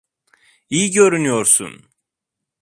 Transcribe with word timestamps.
İyi 0.69 0.91
görünüyorsun. 0.91 1.85